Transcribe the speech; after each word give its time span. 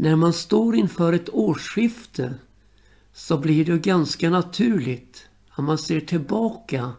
När 0.00 0.16
man 0.16 0.32
står 0.32 0.76
inför 0.76 1.12
ett 1.12 1.28
årsskifte 1.28 2.34
så 3.12 3.38
blir 3.38 3.64
det 3.64 3.78
ganska 3.78 4.30
naturligt 4.30 5.28
att 5.50 5.64
man 5.64 5.78
ser 5.78 6.00
tillbaka 6.00 6.92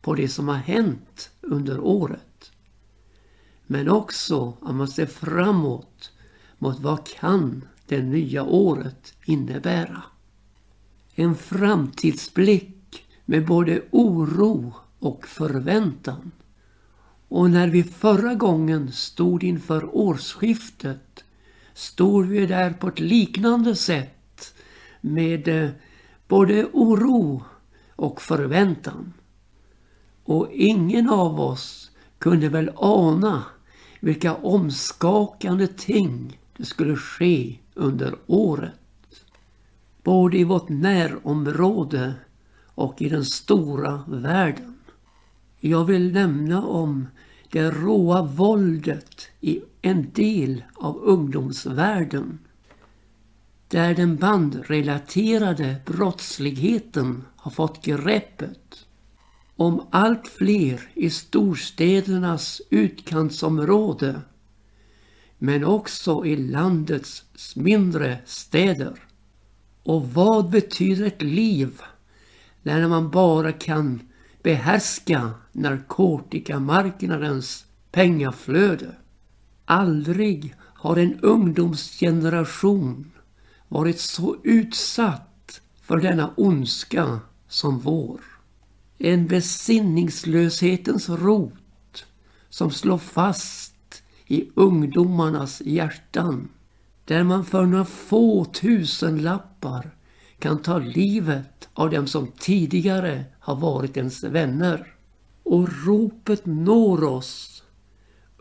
på 0.00 0.14
det 0.14 0.28
som 0.28 0.48
har 0.48 0.56
hänt 0.56 1.30
under 1.40 1.80
året. 1.80 2.52
Men 3.66 3.88
också 3.88 4.54
att 4.60 4.74
man 4.74 4.88
ser 4.88 5.06
framåt 5.06 6.12
mot 6.58 6.80
vad 6.80 7.06
kan 7.06 7.64
det 7.86 8.02
nya 8.02 8.44
året 8.44 9.14
innebära. 9.24 10.02
En 11.14 11.34
framtidsblick 11.34 13.04
med 13.24 13.46
både 13.46 13.82
oro 13.90 14.74
och 14.98 15.26
förväntan. 15.26 16.30
Och 17.28 17.50
när 17.50 17.68
vi 17.68 17.82
förra 17.82 18.34
gången 18.34 18.92
stod 18.92 19.44
inför 19.44 19.96
årsskiftet 19.96 21.09
stod 21.74 22.26
vi 22.26 22.46
där 22.46 22.70
på 22.70 22.88
ett 22.88 23.00
liknande 23.00 23.76
sätt 23.76 24.54
med 25.00 25.48
eh, 25.48 25.70
både 26.28 26.66
oro 26.72 27.42
och 27.96 28.22
förväntan. 28.22 29.12
Och 30.24 30.48
ingen 30.52 31.10
av 31.10 31.40
oss 31.40 31.90
kunde 32.18 32.48
väl 32.48 32.70
ana 32.76 33.44
vilka 34.00 34.34
omskakande 34.34 35.66
ting 35.66 36.38
det 36.56 36.64
skulle 36.64 36.96
ske 36.96 37.58
under 37.74 38.14
året. 38.26 38.74
Både 40.02 40.38
i 40.38 40.44
vårt 40.44 40.68
närområde 40.68 42.14
och 42.74 43.02
i 43.02 43.08
den 43.08 43.24
stora 43.24 44.04
världen. 44.08 44.78
Jag 45.60 45.84
vill 45.84 46.12
nämna 46.12 46.62
om 46.62 47.06
det 47.50 47.70
råa 47.70 48.22
våldet 48.22 49.28
i 49.40 49.60
en 49.82 50.10
del 50.12 50.64
av 50.74 50.96
ungdomsvärlden. 50.96 52.38
Där 53.68 53.94
den 53.94 54.16
bandrelaterade 54.16 55.76
brottsligheten 55.86 57.24
har 57.36 57.50
fått 57.50 57.84
greppet 57.84 58.86
om 59.56 59.86
allt 59.90 60.28
fler 60.28 60.90
i 60.94 61.10
storstädernas 61.10 62.62
utkantsområde 62.70 64.20
men 65.38 65.64
också 65.64 66.26
i 66.26 66.36
landets 66.36 67.24
mindre 67.56 68.18
städer. 68.26 68.94
Och 69.82 70.12
vad 70.12 70.50
betyder 70.50 71.06
ett 71.06 71.22
liv 71.22 71.80
när 72.62 72.88
man 72.88 73.10
bara 73.10 73.52
kan 73.52 74.00
behärska 74.42 75.30
narkotikamarknadens 75.52 77.64
pengaflöde? 77.92 78.94
Aldrig 79.70 80.54
har 80.58 80.96
en 80.96 81.20
ungdomsgeneration 81.20 83.12
varit 83.68 84.00
så 84.00 84.36
utsatt 84.44 85.60
för 85.82 85.96
denna 85.96 86.30
ondska 86.36 87.20
som 87.48 87.78
vår. 87.78 88.20
En 88.98 89.26
besinningslöshetens 89.26 91.08
rot 91.08 92.04
som 92.48 92.70
slår 92.70 92.98
fast 92.98 94.02
i 94.26 94.50
ungdomarnas 94.54 95.62
hjärtan. 95.64 96.48
Där 97.04 97.22
man 97.22 97.44
för 97.44 97.66
några 97.66 97.84
få 97.84 98.44
tusen 98.44 99.22
lappar 99.22 99.90
kan 100.38 100.62
ta 100.62 100.78
livet 100.78 101.68
av 101.74 101.90
dem 101.90 102.06
som 102.06 102.32
tidigare 102.38 103.24
har 103.40 103.56
varit 103.56 103.96
ens 103.96 104.24
vänner. 104.24 104.94
Och 105.42 105.68
ropet 105.86 106.46
når 106.46 107.04
oss. 107.04 107.59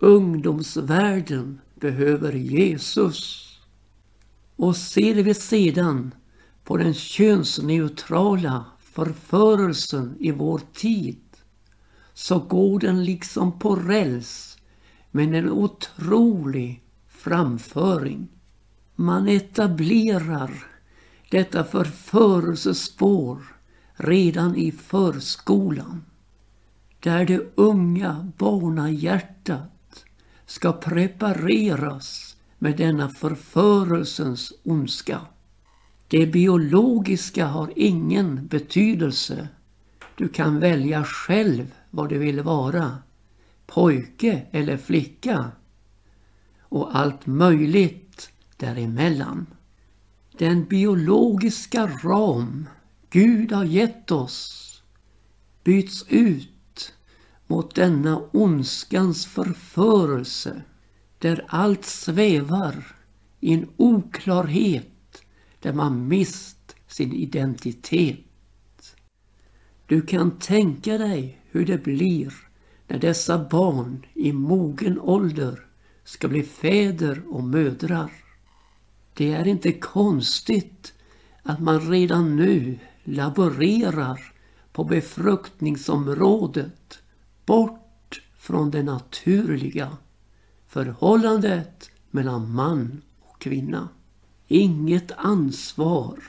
Ungdomsvärlden 0.01 1.61
behöver 1.75 2.33
Jesus. 2.33 3.45
Och 4.55 4.75
ser 4.75 5.15
vi 5.15 5.33
sedan 5.33 6.13
på 6.63 6.77
den 6.77 6.93
könsneutrala 6.93 8.65
förförelsen 8.79 10.15
i 10.19 10.31
vår 10.31 10.61
tid 10.73 11.21
så 12.13 12.39
går 12.39 12.79
den 12.79 13.03
liksom 13.03 13.59
på 13.59 13.75
räls 13.75 14.57
med 15.11 15.35
en 15.35 15.49
otrolig 15.49 16.83
framföring. 17.07 18.27
Man 18.95 19.27
etablerar 19.27 20.51
detta 21.31 21.63
förförelsespår 21.63 23.43
redan 23.93 24.55
i 24.55 24.71
förskolan. 24.71 26.05
Där 26.99 27.25
det 27.25 27.41
unga 27.55 28.31
barnahjärtat 28.37 29.78
ska 30.49 30.73
prepareras 30.73 32.35
med 32.57 32.77
denna 32.77 33.09
förförelsens 33.09 34.53
ondska. 34.63 35.21
Det 36.07 36.25
biologiska 36.25 37.45
har 37.45 37.73
ingen 37.75 38.47
betydelse. 38.47 39.47
Du 40.15 40.27
kan 40.27 40.59
välja 40.59 41.03
själv 41.03 41.73
vad 41.89 42.09
du 42.09 42.17
vill 42.17 42.41
vara. 42.41 42.97
Pojke 43.67 44.41
eller 44.51 44.77
flicka. 44.77 45.51
Och 46.59 46.95
allt 46.97 47.25
möjligt 47.25 48.31
däremellan. 48.57 49.45
Den 50.37 50.65
biologiska 50.65 51.87
ram 52.03 52.69
Gud 53.09 53.51
har 53.51 53.65
gett 53.65 54.11
oss 54.11 54.65
byts 55.63 56.05
ut 56.07 56.49
mot 57.49 57.75
denna 57.75 58.21
ondskans 58.31 59.25
förförelse 59.25 60.61
där 61.17 61.45
allt 61.47 61.85
svävar 61.85 62.95
i 63.39 63.53
en 63.53 63.69
oklarhet 63.77 65.23
där 65.59 65.73
man 65.73 66.07
mist 66.07 66.75
sin 66.87 67.13
identitet. 67.13 68.25
Du 69.85 70.01
kan 70.01 70.31
tänka 70.31 70.97
dig 70.97 71.41
hur 71.51 71.65
det 71.65 71.83
blir 71.83 72.33
när 72.87 72.99
dessa 72.99 73.49
barn 73.49 74.05
i 74.13 74.33
mogen 74.33 74.99
ålder 74.99 75.65
ska 76.03 76.27
bli 76.27 76.43
fäder 76.43 77.21
och 77.27 77.43
mödrar. 77.43 78.11
Det 79.13 79.33
är 79.33 79.47
inte 79.47 79.71
konstigt 79.71 80.93
att 81.43 81.59
man 81.59 81.91
redan 81.91 82.35
nu 82.35 82.79
laborerar 83.03 84.33
på 84.71 84.83
befruktningsområdet 84.83 86.98
bort 87.49 88.21
från 88.37 88.71
det 88.71 88.83
naturliga 88.83 89.97
förhållandet 90.67 91.89
mellan 92.11 92.53
man 92.53 93.01
och 93.19 93.41
kvinna. 93.41 93.89
Inget 94.47 95.11
ansvar. 95.11 96.19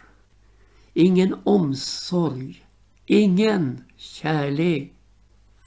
Ingen 0.94 1.34
omsorg. 1.44 2.66
Ingen 3.06 3.84
kärlek. 3.96 4.92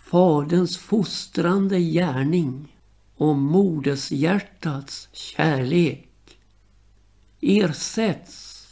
Faderns 0.05 0.77
fostrande 0.77 1.79
gärning 1.79 2.77
och 3.15 3.35
modershjärtats 3.35 5.09
kärlek 5.11 6.37
ersätts 7.41 8.67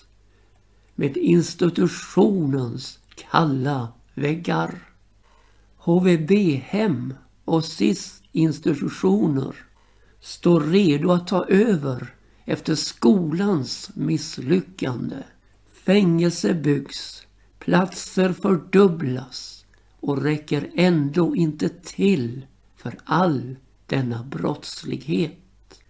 med 0.95 1.17
institutionens 1.17 2.99
kalla 3.15 3.87
väggar. 4.13 4.90
HVB-hem 5.83 7.13
och 7.45 7.65
SIS-institutioner 7.65 9.55
står 10.19 10.61
redo 10.61 11.11
att 11.11 11.27
ta 11.27 11.45
över 11.45 12.15
efter 12.45 12.75
skolans 12.75 13.91
misslyckande. 13.93 15.15
Fängelse 15.73 16.53
byggs, 16.53 17.25
platser 17.59 18.33
fördubblas 18.33 19.65
och 19.99 20.21
räcker 20.21 20.71
ändå 20.75 21.35
inte 21.35 21.69
till 21.69 22.45
för 22.75 22.97
all 23.05 23.55
denna 23.85 24.23
brottslighet. 24.23 25.81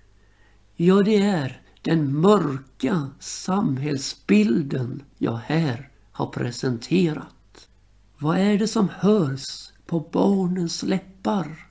Ja, 0.75 1.01
det 1.01 1.21
är 1.21 1.61
den 1.81 2.19
mörka 2.19 3.09
samhällsbilden 3.19 5.03
jag 5.17 5.37
här 5.37 5.89
har 6.11 6.27
presenterat. 6.27 7.67
Vad 8.17 8.37
är 8.37 8.57
det 8.57 8.67
som 8.67 8.89
hörs 8.89 9.70
på 9.91 9.99
barnens 9.99 10.83
läppar? 10.83 11.67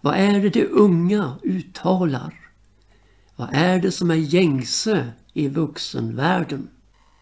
Vad 0.00 0.14
är 0.14 0.40
det 0.40 0.50
de 0.50 0.66
unga 0.66 1.34
uttalar? 1.42 2.50
Vad 3.36 3.48
är 3.52 3.78
det 3.78 3.90
som 3.90 4.10
är 4.10 4.14
gängse 4.14 5.12
i 5.32 5.48
vuxenvärlden? 5.48 6.68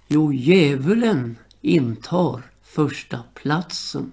Jo, 0.08 0.32
djävulen 0.32 1.36
intar 1.60 2.42
första 2.62 3.22
platsen 3.34 4.12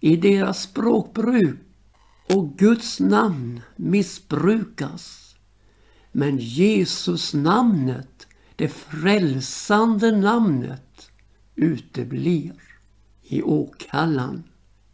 i 0.00 0.16
deras 0.16 0.62
språkbruk 0.62 1.58
och 2.28 2.58
Guds 2.58 3.00
namn 3.00 3.60
missbrukas. 3.76 5.34
Men 6.12 6.38
Jesus 6.38 7.34
namnet, 7.34 8.26
det 8.56 8.68
frälsande 8.68 10.16
namnet, 10.16 11.10
uteblir 11.54 12.52
i 13.22 13.42
åkallan. 13.42 14.44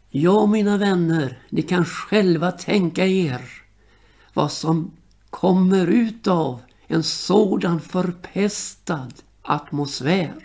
Ja, 0.09 0.45
mina 0.45 0.77
vänner, 0.77 1.39
ni 1.49 1.61
kan 1.61 1.85
själva 1.85 2.51
tänka 2.51 3.05
er 3.05 3.41
vad 4.33 4.51
som 4.51 4.91
kommer 5.29 5.87
ut 5.87 6.27
av 6.27 6.61
en 6.87 7.03
sådan 7.03 7.81
förpestad 7.81 9.13
atmosfär. 9.41 10.43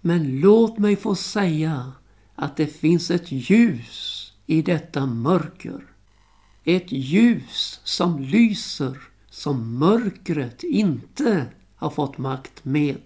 Men 0.00 0.40
låt 0.40 0.78
mig 0.78 0.96
få 0.96 1.14
säga 1.14 1.92
att 2.34 2.56
det 2.56 2.66
finns 2.66 3.10
ett 3.10 3.32
ljus 3.32 4.32
i 4.46 4.62
detta 4.62 5.06
mörker. 5.06 5.80
Ett 6.64 6.92
ljus 6.92 7.80
som 7.84 8.18
lyser 8.18 8.98
som 9.30 9.78
mörkret 9.78 10.62
inte 10.62 11.46
har 11.76 11.90
fått 11.90 12.18
makt 12.18 12.64
med. 12.64 12.96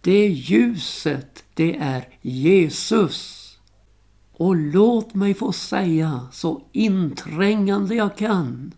Det 0.00 0.28
ljuset, 0.28 1.44
det 1.54 1.76
är 1.76 2.08
Jesus. 2.20 3.41
Och 4.42 4.56
låt 4.56 5.14
mig 5.14 5.34
få 5.34 5.52
säga 5.52 6.28
så 6.32 6.62
inträngande 6.72 7.94
jag 7.94 8.16
kan. 8.16 8.74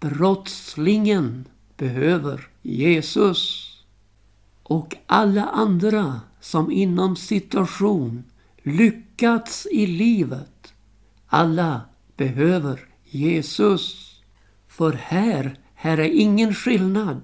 Brottslingen 0.00 1.44
behöver 1.76 2.48
Jesus. 2.62 3.70
Och 4.62 4.96
alla 5.06 5.44
andra 5.44 6.20
som 6.40 6.70
inom 6.70 7.16
situation 7.16 8.24
lyckats 8.62 9.66
i 9.72 9.86
livet. 9.86 10.72
Alla 11.26 11.80
behöver 12.16 12.80
Jesus. 13.04 14.12
För 14.68 14.92
här, 14.92 15.58
här 15.74 15.98
är 15.98 16.10
ingen 16.10 16.54
skillnad. 16.54 17.22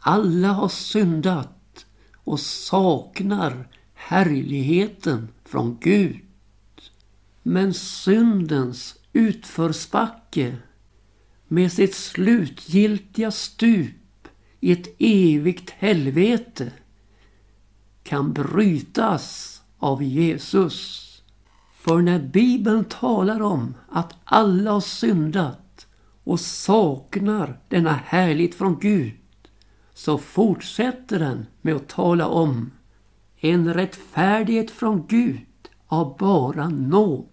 Alla 0.00 0.48
har 0.48 0.68
syndat 0.68 1.86
och 2.14 2.40
saknar 2.40 3.68
härligheten 3.94 5.28
från 5.44 5.78
Gud. 5.80 6.20
Men 7.42 7.74
syndens 7.74 8.98
utförsbacke 9.12 10.56
med 11.48 11.72
sitt 11.72 11.94
slutgiltiga 11.94 13.30
stup 13.30 14.28
i 14.60 14.72
ett 14.72 14.94
evigt 14.98 15.70
helvete 15.70 16.72
kan 18.02 18.32
brytas 18.32 19.56
av 19.78 20.02
Jesus. 20.02 21.06
För 21.74 22.02
när 22.02 22.18
Bibeln 22.18 22.84
talar 22.84 23.42
om 23.42 23.74
att 23.88 24.14
alla 24.24 24.70
har 24.70 24.80
syndat 24.80 25.86
och 26.24 26.40
saknar 26.40 27.60
denna 27.68 27.92
härlighet 27.92 28.54
från 28.54 28.78
Gud 28.80 29.12
så 29.94 30.18
fortsätter 30.18 31.18
den 31.18 31.46
med 31.60 31.76
att 31.76 31.88
tala 31.88 32.26
om 32.26 32.70
en 33.40 33.74
rättfärdighet 33.74 34.70
från 34.70 35.06
Gud 35.06 35.46
av 35.86 36.16
bara 36.18 36.68
nåd. 36.68 37.29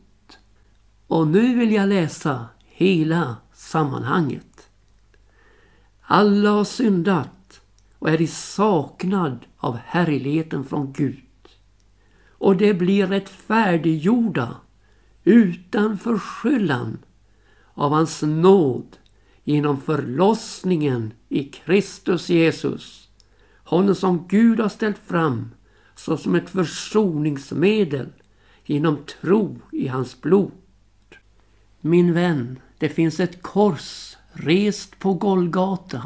Och 1.07 1.27
nu 1.27 1.55
vill 1.55 1.71
jag 1.71 1.89
läsa 1.89 2.45
hela 2.65 3.35
sammanhanget. 3.53 4.69
Alla 6.01 6.49
har 6.49 6.63
syndat 6.63 7.61
och 7.99 8.09
är 8.09 8.21
i 8.21 8.27
saknad 8.27 9.45
av 9.57 9.77
härligheten 9.85 10.63
från 10.63 10.93
Gud. 10.93 11.23
Och 12.29 12.57
det 12.57 12.73
blir 12.73 13.07
rättfärdiggjorda 13.07 14.55
utan 15.23 15.97
förskyllan 15.97 16.97
av 17.73 17.91
hans 17.91 18.21
nåd 18.21 18.97
genom 19.43 19.81
förlossningen 19.81 21.13
i 21.29 21.43
Kristus 21.43 22.29
Jesus. 22.29 23.09
Honom 23.63 23.95
som 23.95 24.27
Gud 24.27 24.59
har 24.59 24.69
ställt 24.69 24.97
fram 24.97 25.49
såsom 25.95 26.35
ett 26.35 26.49
försoningsmedel 26.49 28.09
genom 28.65 28.97
tro 29.21 29.59
i 29.71 29.87
hans 29.87 30.21
blod. 30.21 30.51
Min 31.87 32.13
vän, 32.13 32.59
det 32.77 32.89
finns 32.89 33.19
ett 33.19 33.41
kors 33.41 34.17
rest 34.31 34.99
på 34.99 35.13
Golgata 35.13 36.03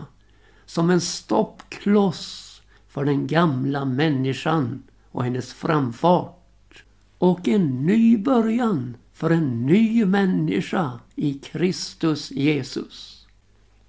som 0.66 0.89
en 0.89 1.01
stoppkloss 1.01 2.62
för 2.88 3.06
den 3.06 3.28
gamla 3.28 3.86
människan 3.86 4.83
och 5.12 5.24
hennes 5.24 5.54
framfart. 5.54 6.83
Och 7.18 7.48
en 7.48 7.86
ny 7.86 8.18
början 8.18 8.98
för 9.13 9.30
en 9.30 9.66
ny 9.66 10.06
människa 10.06 11.00
i 11.16 11.33
Kristus 11.33 12.31
Jesus. 12.31 13.27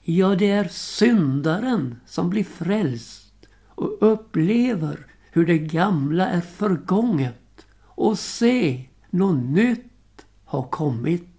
Ja, 0.02 0.34
det 0.36 0.50
är 0.50 0.68
syndaren 0.68 1.96
som 2.06 2.30
blir 2.30 2.44
frälst 2.44 3.48
och 3.68 3.96
upplever 4.00 5.06
hur 5.30 5.46
det 5.46 5.58
gamla 5.58 6.26
är 6.26 6.40
förgånget 6.40 7.66
och 7.78 8.18
se, 8.18 8.84
något 9.10 9.44
nytt 9.44 10.26
har 10.44 10.62
kommit. 10.62 11.31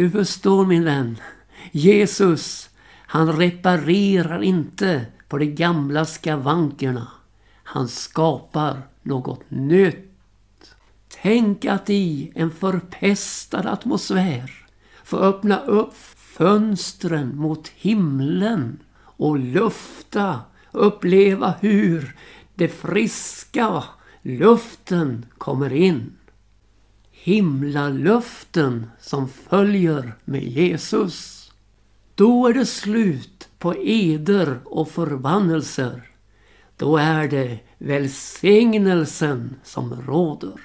Du 0.00 0.10
förstår 0.10 0.66
min 0.66 0.84
vän. 0.84 1.16
Jesus, 1.72 2.70
han 3.06 3.32
reparerar 3.32 4.42
inte 4.42 5.06
på 5.28 5.38
de 5.38 5.46
gamla 5.46 6.04
skavankerna. 6.04 7.08
Han 7.62 7.88
skapar 7.88 8.82
något 9.02 9.50
nytt. 9.50 10.74
Tänk 11.22 11.64
att 11.64 11.90
i 11.90 12.32
en 12.34 12.50
förpestad 12.50 13.66
atmosfär 13.66 14.66
få 15.04 15.16
öppna 15.16 15.58
upp 15.60 15.94
fönstren 16.16 17.36
mot 17.36 17.68
himlen 17.68 18.78
och 19.00 19.38
lufta, 19.38 20.40
uppleva 20.72 21.54
hur 21.60 22.16
det 22.54 22.68
friska 22.68 23.84
luften 24.22 25.26
kommer 25.38 25.72
in 25.72 26.12
himlalöften 27.22 28.90
som 29.00 29.28
följer 29.28 30.12
med 30.24 30.42
Jesus. 30.42 31.50
Då 32.14 32.46
är 32.46 32.54
det 32.54 32.66
slut 32.66 33.48
på 33.58 33.74
eder 33.74 34.58
och 34.64 34.88
förbannelser. 34.88 36.02
Då 36.76 36.96
är 36.96 37.28
det 37.28 37.58
välsignelsen 37.78 39.56
som 39.64 40.02
råder. 40.06 40.60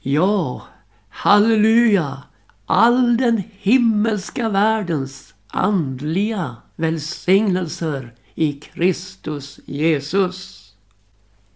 Ja, 0.00 0.66
halleluja, 1.08 2.22
all 2.66 3.16
den 3.16 3.42
himmelska 3.58 4.48
världens 4.48 5.34
andliga 5.48 6.56
välsignelser 6.76 8.14
i 8.34 8.52
Kristus 8.52 9.60
Jesus. 9.64 10.72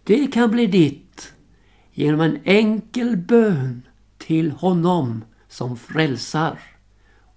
Det 0.03 0.27
kan 0.27 0.51
bli 0.51 0.67
ditt 0.67 1.33
genom 1.93 2.21
en 2.21 2.39
enkel 2.43 3.17
bön 3.17 3.83
till 4.27 4.51
honom 4.51 5.23
som 5.47 5.77
frälsar. 5.77 6.59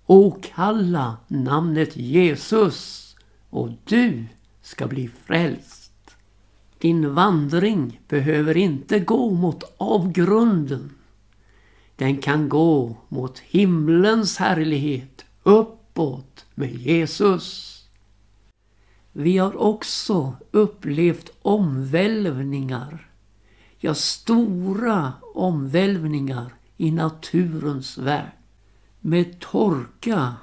Och 0.06 0.42
kalla 0.42 1.16
namnet 1.28 1.96
Jesus 1.96 3.16
och 3.50 3.70
du 3.84 4.24
ska 4.62 4.86
bli 4.86 5.10
frälst. 5.24 6.16
Din 6.78 7.14
vandring 7.14 8.00
behöver 8.08 8.56
inte 8.56 9.00
gå 9.00 9.30
mot 9.30 9.62
avgrunden. 9.76 10.90
Den 11.96 12.16
kan 12.16 12.48
gå 12.48 12.96
mot 13.08 13.38
himlens 13.38 14.36
härlighet 14.36 15.24
uppåt 15.42 16.44
med 16.54 16.74
Jesus. 16.74 17.76
Vi 19.12 19.38
har 19.38 19.56
också 19.56 20.34
upplevt 20.50 21.30
omvälvningar. 21.42 23.10
Ja, 23.78 23.94
stora 23.94 25.12
omvälvningar 25.34 26.54
i 26.80 26.90
naturens 26.90 27.98
värld. 27.98 28.30
Med 29.00 29.40
torka, 29.40 30.34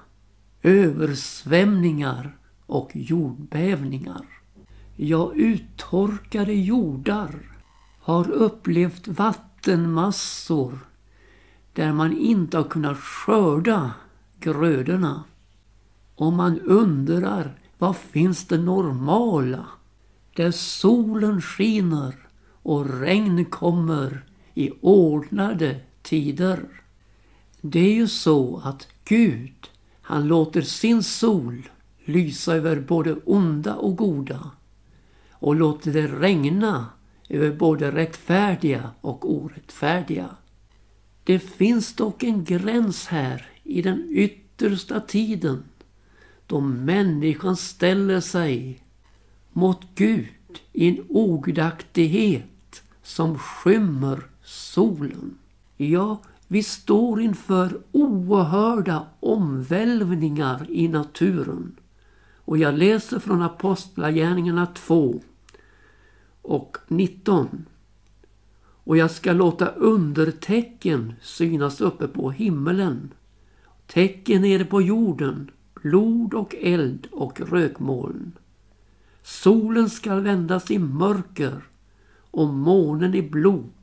översvämningar 0.62 2.38
och 2.66 2.92
jordbävningar. 2.94 4.26
Ja, 4.96 5.32
uttorkade 5.36 6.54
jordar 6.54 7.36
har 8.00 8.30
upplevt 8.32 9.08
vattenmassor 9.08 10.80
där 11.74 11.94
man 11.94 12.18
inte 12.18 12.58
har 12.58 12.64
kunnat 12.64 12.98
skörda 12.98 13.94
grödorna. 14.40 15.24
Och 16.16 16.34
man 16.34 16.60
undrar, 16.60 17.60
vad 17.78 17.96
finns 17.98 18.48
det 18.48 18.58
normala? 18.58 19.66
Där 20.36 20.52
solen 20.52 21.42
skiner 21.42 22.16
och 22.64 23.00
regn 23.00 23.46
kommer 23.46 24.26
i 24.54 24.72
ordnade 24.82 25.82
tider. 26.08 26.66
Det 27.62 27.80
är 27.80 27.94
ju 27.94 28.08
så 28.08 28.62
att 28.64 28.88
Gud, 29.06 29.70
han 30.02 30.28
låter 30.28 30.62
sin 30.62 31.04
sol 31.04 31.70
lysa 32.06 32.56
över 32.56 32.80
både 32.80 33.14
onda 33.14 33.76
och 33.76 33.96
goda 33.96 34.52
och 35.32 35.56
låter 35.56 35.94
det 35.94 36.08
regna 36.08 36.86
över 37.30 37.52
både 37.52 37.92
rättfärdiga 37.92 38.92
och 39.02 39.34
orättfärdiga. 39.34 40.30
Det 41.24 41.40
finns 41.40 41.96
dock 41.96 42.24
en 42.24 42.44
gräns 42.44 43.08
här 43.08 43.50
i 43.64 43.82
den 43.82 44.08
yttersta 44.10 45.00
tiden 45.00 45.64
då 46.48 46.62
människan 46.62 47.58
ställer 47.58 48.20
sig 48.20 48.80
mot 49.54 49.82
Gud 49.96 50.28
i 50.74 50.88
en 50.88 51.06
ogudaktighet 51.10 52.84
som 53.04 53.38
skymmer 53.40 54.24
solen. 54.44 55.38
Ja, 55.78 56.22
vi 56.48 56.64
står 56.64 57.22
inför 57.22 57.82
oerhörda 57.92 59.08
omvälvningar 59.20 60.66
i 60.70 60.88
naturen. 60.88 61.76
Och 62.36 62.58
jag 62.58 62.78
läser 62.78 63.20
från 63.20 63.42
Apostlagärningarna 63.42 64.66
2 64.66 65.22
och 66.42 66.78
19. 66.88 67.66
Och 68.60 68.98
jag 68.98 69.12
ska 69.12 69.34
låta 69.34 69.68
undertecken 69.68 71.14
synas 71.22 71.82
uppe 71.82 72.08
på 72.08 72.32
himmelen. 72.32 73.14
Tecken 73.88 74.42
nere 74.42 74.66
på 74.66 74.82
jorden, 74.82 75.52
blod 75.74 76.34
och 76.34 76.56
eld 76.62 77.08
och 77.12 77.42
rökmoln. 77.42 78.32
Solen 79.24 79.90
skall 79.90 80.22
vändas 80.22 80.72
i 80.72 80.80
mörker 80.80 81.62
och 82.32 82.48
månen 82.48 83.16
i 83.16 83.22
blod 83.22 83.77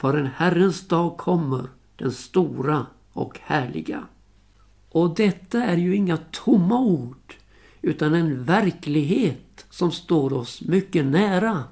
förrän 0.00 0.26
Herrens 0.26 0.88
dag 0.88 1.16
kommer, 1.16 1.68
den 1.96 2.12
stora 2.12 2.86
och 3.12 3.38
härliga. 3.42 4.06
Och 4.88 5.14
detta 5.14 5.64
är 5.64 5.76
ju 5.76 5.96
inga 5.96 6.16
tomma 6.16 6.80
ord 6.80 7.34
utan 7.82 8.14
en 8.14 8.44
verklighet 8.44 9.66
som 9.70 9.92
står 9.92 10.32
oss 10.32 10.62
mycket 10.62 11.04
nära. 11.04 11.64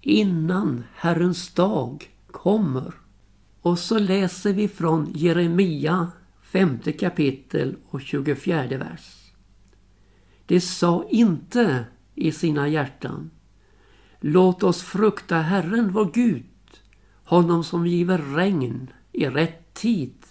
Innan 0.00 0.84
Herrens 0.94 1.54
dag 1.54 2.10
kommer. 2.26 2.94
Och 3.60 3.78
så 3.78 3.98
läser 3.98 4.52
vi 4.52 4.68
från 4.68 5.12
Jeremia 5.14 6.12
femte 6.42 6.92
kapitel 6.92 7.76
och 7.88 8.00
24 8.00 8.66
vers. 8.66 9.32
Det 10.46 10.60
sa 10.60 11.06
inte 11.10 11.84
i 12.14 12.32
sina 12.32 12.68
hjärtan 12.68 13.30
Låt 14.20 14.62
oss 14.62 14.82
frukta 14.82 15.36
Herren 15.36 15.92
vår 15.92 16.10
Gud, 16.14 16.42
honom 17.26 17.64
som 17.64 17.86
giver 17.86 18.18
regn 18.18 18.90
i 19.12 19.26
rätt 19.26 19.74
tid, 19.74 20.26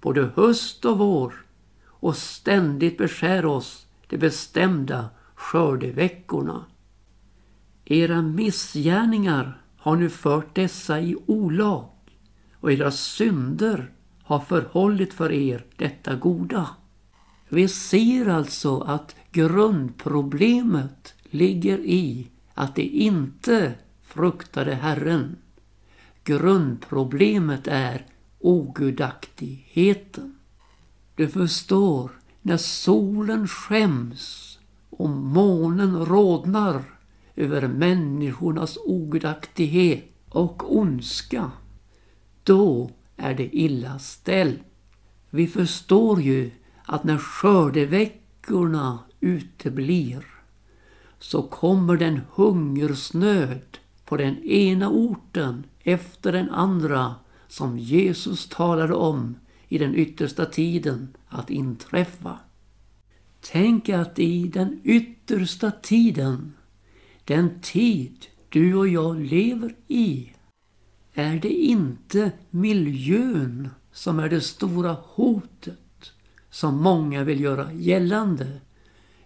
både 0.00 0.30
höst 0.34 0.84
och 0.84 0.98
vår, 0.98 1.34
och 1.86 2.16
ständigt 2.16 2.98
beskär 2.98 3.46
oss 3.46 3.86
de 4.08 4.18
bestämda 4.18 5.08
skördeveckorna. 5.34 6.64
Era 7.84 8.22
missgärningar 8.22 9.62
har 9.76 9.96
nu 9.96 10.10
fört 10.10 10.54
dessa 10.54 11.00
i 11.00 11.16
olag 11.26 11.88
och 12.60 12.72
era 12.72 12.90
synder 12.90 13.90
har 14.22 14.40
förhållit 14.40 15.14
för 15.14 15.32
er 15.32 15.64
detta 15.76 16.14
goda. 16.14 16.68
Vi 17.48 17.68
ser 17.68 18.28
alltså 18.28 18.80
att 18.80 19.16
grundproblemet 19.32 21.14
ligger 21.30 21.78
i 21.78 22.30
att 22.54 22.76
de 22.76 22.82
inte 22.82 23.74
fruktade 24.02 24.74
Herren. 24.74 25.36
Grundproblemet 26.24 27.66
är 27.66 28.06
ogudaktigheten. 28.38 30.38
Du 31.14 31.28
förstår, 31.28 32.10
när 32.42 32.56
solen 32.56 33.48
skäms 33.48 34.58
och 34.90 35.10
månen 35.10 36.06
rodnar 36.06 36.82
över 37.36 37.68
människornas 37.68 38.78
ogudaktighet 38.84 40.04
och 40.28 40.76
ondska, 40.76 41.50
då 42.44 42.90
är 43.16 43.34
det 43.34 43.56
illa 43.56 43.98
ställt. 43.98 44.62
Vi 45.30 45.46
förstår 45.46 46.20
ju 46.20 46.50
att 46.84 47.04
när 47.04 47.18
skördeveckorna 47.18 48.98
uteblir 49.20 50.26
så 51.18 51.42
kommer 51.42 51.96
den 51.96 52.20
hungersnöd 52.34 53.78
på 54.04 54.16
den 54.16 54.44
ena 54.44 54.90
orten 54.90 55.64
efter 55.82 56.32
den 56.32 56.50
andra 56.50 57.14
som 57.48 57.78
Jesus 57.78 58.48
talade 58.48 58.94
om 58.94 59.36
i 59.68 59.78
den 59.78 59.94
yttersta 59.94 60.46
tiden 60.46 61.16
att 61.28 61.50
inträffa. 61.50 62.38
Tänk 63.40 63.88
att 63.88 64.18
i 64.18 64.48
den 64.48 64.80
yttersta 64.84 65.70
tiden, 65.70 66.52
den 67.24 67.60
tid 67.60 68.26
du 68.48 68.74
och 68.74 68.88
jag 68.88 69.20
lever 69.20 69.74
i, 69.88 70.32
är 71.14 71.38
det 71.38 71.52
inte 71.52 72.32
miljön 72.50 73.68
som 73.92 74.18
är 74.18 74.28
det 74.28 74.40
stora 74.40 74.96
hotet 75.02 76.12
som 76.50 76.82
många 76.82 77.24
vill 77.24 77.40
göra 77.40 77.72
gällande. 77.72 78.60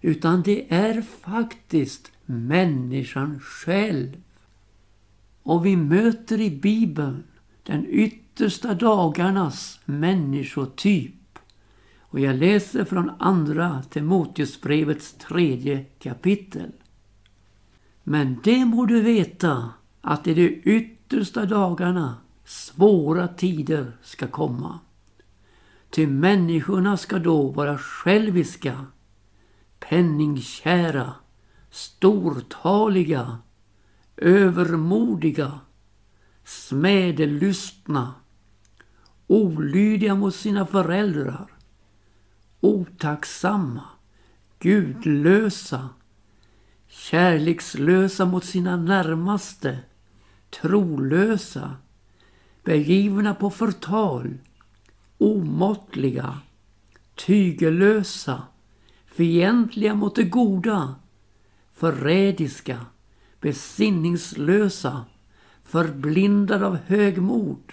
Utan 0.00 0.42
det 0.42 0.72
är 0.72 1.02
faktiskt 1.02 2.12
människan 2.26 3.40
själv. 3.40 4.23
Och 5.44 5.66
vi 5.66 5.76
möter 5.76 6.40
i 6.40 6.50
Bibeln 6.50 7.24
den 7.62 7.86
yttersta 7.88 8.74
dagarnas 8.74 9.80
människotyp. 9.84 11.38
Och 12.00 12.20
jag 12.20 12.36
läser 12.36 12.84
från 12.84 13.10
andra 13.18 13.82
Timoteusbrevets 13.90 15.12
tredje 15.12 15.84
kapitel. 15.98 16.72
Men 18.02 18.40
det 18.44 18.64
må 18.64 18.86
du 18.86 19.00
veta 19.00 19.70
att 20.00 20.26
i 20.26 20.34
de 20.34 20.62
yttersta 20.64 21.44
dagarna 21.44 22.16
svåra 22.44 23.28
tider 23.28 23.92
ska 24.02 24.26
komma. 24.26 24.78
Ty 25.90 26.06
människorna 26.06 26.96
ska 26.96 27.18
då 27.18 27.48
vara 27.48 27.78
själviska, 27.78 28.86
penningkära, 29.78 31.14
stortaliga, 31.70 33.38
övermodiga, 34.16 35.60
smädelystna, 36.44 38.14
olydiga 39.26 40.14
mot 40.14 40.34
sina 40.34 40.66
föräldrar, 40.66 41.46
otacksamma, 42.60 43.84
gudlösa, 44.58 45.88
kärlekslösa 46.88 48.24
mot 48.24 48.44
sina 48.44 48.76
närmaste, 48.76 49.78
trolösa, 50.50 51.76
begivna 52.64 53.34
på 53.34 53.50
förtal, 53.50 54.38
omåttliga, 55.18 56.38
tygelösa, 57.14 58.42
fientliga 59.06 59.94
mot 59.94 60.16
det 60.16 60.24
goda, 60.24 60.94
förrädiska, 61.74 62.86
besinningslösa, 63.44 65.04
förblindade 65.64 66.66
av 66.66 66.76
högmod. 66.86 67.72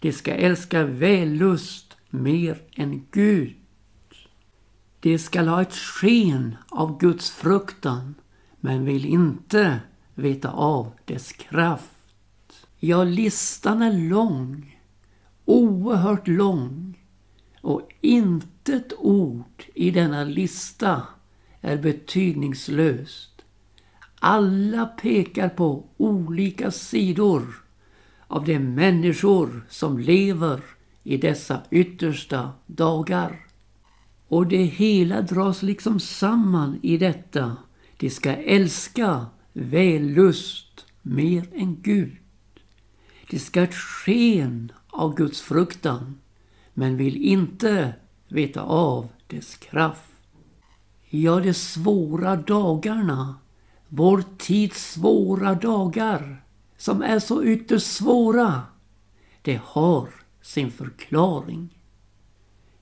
De 0.00 0.12
ska 0.12 0.34
älska 0.34 0.84
vällust 0.84 1.96
mer 2.10 2.62
än 2.76 3.06
Gud. 3.10 3.56
De 5.00 5.18
skall 5.18 5.48
ha 5.48 5.62
ett 5.62 5.74
sken 5.74 6.56
av 6.68 6.98
Guds 6.98 7.30
fruktan 7.30 8.14
men 8.60 8.84
vill 8.84 9.06
inte 9.06 9.80
veta 10.14 10.50
av 10.50 10.92
dess 11.04 11.32
kraft. 11.32 12.66
Ja, 12.78 13.04
listan 13.04 13.82
är 13.82 14.08
lång, 14.08 14.78
oerhört 15.44 16.28
lång 16.28 16.98
och 17.60 17.88
intet 18.00 18.92
ord 18.98 19.64
i 19.74 19.90
denna 19.90 20.24
lista 20.24 21.02
är 21.60 21.76
betydningslöst. 21.76 23.29
Alla 24.22 24.86
pekar 24.86 25.48
på 25.48 25.84
olika 25.96 26.70
sidor 26.70 27.54
av 28.26 28.44
de 28.44 28.58
människor 28.58 29.66
som 29.68 29.98
lever 29.98 30.60
i 31.02 31.16
dessa 31.16 31.60
yttersta 31.70 32.50
dagar. 32.66 33.46
Och 34.28 34.46
det 34.46 34.64
hela 34.64 35.22
dras 35.22 35.62
liksom 35.62 36.00
samman 36.00 36.78
i 36.82 36.96
detta. 36.96 37.56
De 37.96 38.10
ska 38.10 38.30
älska 38.30 39.26
vällust 39.52 40.86
mer 41.02 41.48
än 41.54 41.82
Gud. 41.82 42.16
De 43.30 43.38
ska 43.38 43.60
ha 43.60 43.64
ett 43.64 43.74
sken 43.74 44.72
av 44.88 45.14
Guds 45.14 45.40
fruktan 45.40 46.18
men 46.74 46.96
vill 46.96 47.16
inte 47.16 47.94
veta 48.28 48.62
av 48.62 49.08
dess 49.26 49.56
kraft. 49.56 50.10
Ja, 51.08 51.40
de 51.40 51.54
svåra 51.54 52.36
dagarna, 52.36 53.34
vår 53.92 54.24
tids 54.38 54.92
svåra 54.92 55.54
dagar, 55.54 56.44
som 56.76 57.02
är 57.02 57.18
så 57.18 57.44
ytterst 57.44 57.86
svåra, 57.86 58.62
det 59.42 59.60
har 59.64 60.08
sin 60.42 60.70
förklaring. 60.70 61.78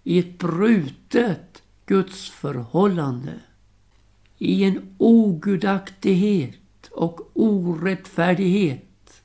I 0.05 0.19
ett 0.19 0.39
brutet 0.39 1.63
gudsförhållande, 1.87 3.41
i 4.39 4.65
en 4.65 4.95
ogudaktighet 4.99 6.89
och 6.91 7.31
orättfärdighet 7.35 9.23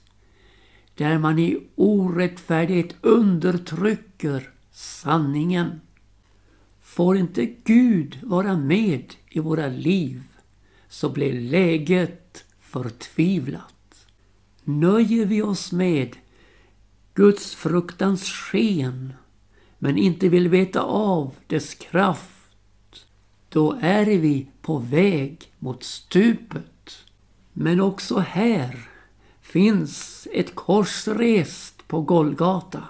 där 0.96 1.18
man 1.18 1.40
i 1.40 1.68
orättfärdighet 1.76 2.96
undertrycker 3.02 4.50
sanningen. 4.72 5.82
Får 6.82 7.18
inte 7.18 7.46
Gud 7.46 8.20
vara 8.24 8.58
med 8.58 9.14
i 9.30 9.40
våra 9.40 9.68
liv 9.68 10.24
så 10.94 11.10
blir 11.10 11.42
läget 11.42 12.46
förtvivlat. 12.62 14.08
Nöjer 14.64 15.26
vi 15.26 15.42
oss 15.42 15.72
med 15.72 16.16
Guds 17.14 17.56
fruktans 17.56 18.24
sken 18.24 19.14
men 19.80 19.98
inte 19.98 20.30
vill 20.30 20.50
veta 20.50 20.82
av 20.82 21.36
dess 21.48 21.76
kraft, 21.76 23.06
då 23.50 23.78
är 23.82 24.06
vi 24.06 24.48
på 24.62 24.78
väg 24.78 25.52
mot 25.60 25.84
stupet. 25.84 27.06
Men 27.54 27.82
också 27.82 28.20
här 28.20 28.90
finns 29.42 30.28
ett 30.34 30.56
kors 30.56 31.08
rest 31.08 31.88
på 31.88 32.02
Golgata 32.02 32.84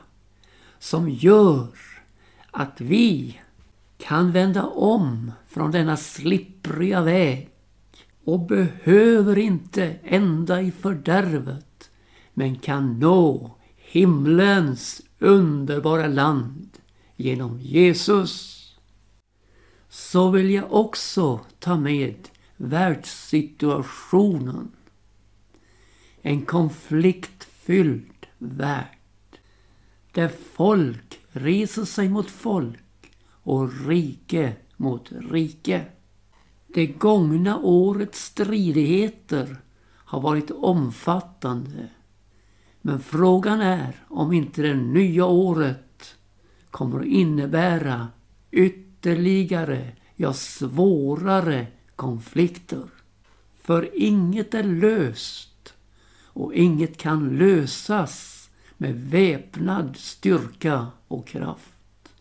som 0.80 1.10
gör 1.10 1.68
att 2.52 2.82
vi 2.82 3.40
kan 3.98 4.32
vända 4.32 4.64
om 4.64 5.32
från 5.48 5.72
denna 5.72 5.98
slippriga 5.98 7.02
väg 7.02 7.53
och 8.24 8.40
behöver 8.40 9.38
inte 9.38 9.96
ända 10.04 10.62
i 10.62 10.72
fördärvet 10.72 11.92
men 12.34 12.56
kan 12.56 13.00
nå 13.00 13.56
himlens 13.76 15.02
underbara 15.20 16.08
land 16.08 16.70
genom 17.16 17.60
Jesus. 17.60 18.60
Så 19.90 20.30
vill 20.30 20.52
jag 20.52 20.74
också 20.74 21.40
ta 21.60 21.78
med 21.78 22.30
världssituationen. 22.58 24.72
En 26.22 26.46
konfliktfylld 26.46 28.28
värld. 28.38 28.98
Där 30.12 30.32
folk 30.54 31.20
reser 31.32 31.86
sig 31.86 32.10
mot 32.10 32.30
folk 32.30 32.80
och 33.26 33.88
rike 33.88 34.56
mot 34.78 35.10
rike. 35.12 35.86
Det 36.74 36.88
gångna 36.88 37.60
årets 37.60 38.26
stridigheter 38.26 39.58
har 39.96 40.22
varit 40.22 40.52
omfattande. 40.52 41.88
Men 42.82 43.00
frågan 43.00 43.62
är 43.62 43.96
om 44.08 44.34
inte 44.34 44.62
det 44.62 44.76
nya 44.76 45.26
året 45.26 46.16
kommer 46.72 47.00
att 47.00 47.06
innebära 47.06 48.08
ytterligare, 48.52 49.92
ja 50.16 50.34
svårare 50.34 51.68
konflikter. 51.96 52.88
För 53.62 53.90
inget 53.94 54.54
är 54.54 54.64
löst 54.64 55.74
och 56.24 56.54
inget 56.54 56.98
kan 56.98 57.38
lösas 57.38 58.50
med 58.78 58.96
väpnad 58.96 59.98
styrka 59.98 60.88
och 61.08 61.28
kraft. 61.28 62.14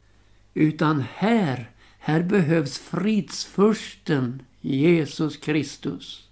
Utan 0.54 1.04
här, 1.14 1.70
här 2.04 2.22
behövs 2.22 2.78
fridsfursten 2.78 4.42
Jesus 4.60 5.36
Kristus. 5.36 6.28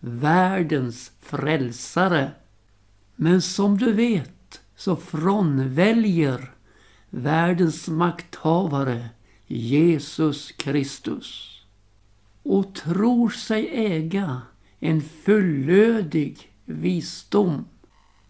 Världens 0.00 1.12
frälsare. 1.20 2.30
Men 3.16 3.42
som 3.42 3.78
du 3.78 3.92
vet 3.92 4.60
så 4.76 4.96
frånväljer 4.96 6.54
världens 7.10 7.88
makthavare 7.88 9.08
Jesus 9.46 10.52
Kristus 10.52 11.60
och 12.42 12.74
tror 12.74 13.30
sig 13.30 13.68
äga 13.72 14.42
en 14.78 15.00
fullödig 15.00 16.52
visdom. 16.64 17.64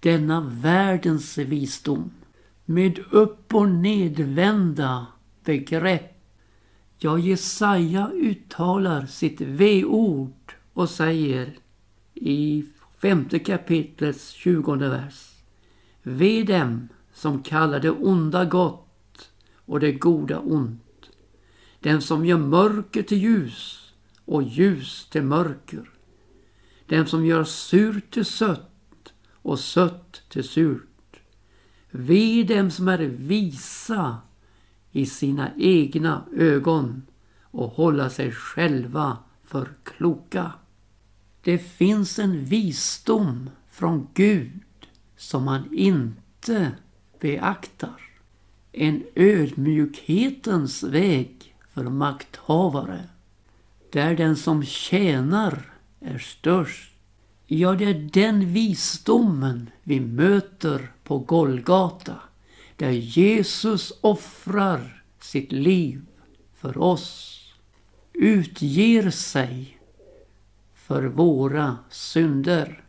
Denna 0.01 0.41
världens 0.41 1.39
visdom 1.39 2.11
med 2.65 2.99
upp 3.11 3.55
och 3.55 3.69
nedvända 3.69 5.07
begrepp. 5.45 6.10
Ja, 7.03 7.19
Jesaja 7.19 8.11
uttalar 8.15 9.07
sitt 9.07 9.41
V-ord 9.41 10.53
och 10.73 10.91
säger 10.91 11.59
i 12.15 12.65
femte 12.99 13.39
kapitlets 13.39 14.31
tjugonde 14.31 14.89
vers. 14.89 15.31
Ve 16.03 16.43
dem 16.43 16.89
som 17.15 17.43
kallar 17.43 17.81
det 17.81 17.91
onda 17.91 18.45
gott 18.45 19.31
och 19.55 19.81
det 19.81 19.93
goda 19.93 20.39
ont. 20.39 21.11
Den 21.81 22.03
som 22.03 22.27
gör 22.27 22.39
mörker 22.39 23.03
till 23.03 23.19
ljus 23.19 23.93
och 24.25 24.43
ljus 24.43 25.09
till 25.11 25.23
mörker. 25.23 25.91
Den 26.87 27.07
som 27.07 27.27
gör 27.27 27.45
surt 27.45 28.11
till 28.11 28.25
sött 28.25 29.13
och 29.33 29.61
sött 29.61 30.23
till 30.29 30.45
surt. 30.45 31.21
Ve 31.91 32.43
dem 32.43 32.71
som 32.71 32.89
är 32.89 32.99
visa 32.99 34.17
i 34.93 35.07
sina 35.07 35.51
egna 35.59 36.25
ögon 36.37 37.03
och 37.43 37.71
hålla 37.71 38.11
sig 38.11 38.33
själva 38.33 39.19
för 39.45 39.69
kloka. 39.85 40.53
Det 41.43 41.59
finns 41.59 42.19
en 42.19 42.45
visdom 42.45 43.51
från 43.71 44.09
Gud 44.15 44.61
som 45.17 45.45
man 45.45 45.75
inte 45.75 46.73
beaktar. 47.21 48.01
En 48.73 49.03
ödmjukhetens 49.15 50.83
väg 50.83 51.55
för 51.75 51.85
makthavare. 51.85 53.05
Där 53.93 54.17
den 54.17 54.37
som 54.37 54.65
tjänar 54.65 55.73
är 56.01 56.19
störst. 56.19 56.93
Ja, 57.47 57.73
det 57.73 57.85
är 57.85 58.11
den 58.13 58.53
visdomen 58.53 59.71
vi 59.83 60.01
möter 60.01 60.93
på 61.05 61.19
Golgata 61.19 62.15
där 62.81 62.91
Jesus 62.91 63.93
offrar 64.01 65.03
sitt 65.21 65.53
liv 65.53 66.07
för 66.55 66.79
oss. 66.79 67.37
Utger 68.13 69.11
sig 69.11 69.79
för 70.75 71.03
våra 71.03 71.79
synder. 71.91 72.85